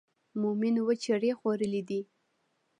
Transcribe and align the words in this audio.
مومن 0.41 0.73
اووه 0.79 0.95
چړې 1.03 1.29
خوړلې 1.39 1.81
دي. 1.89 2.01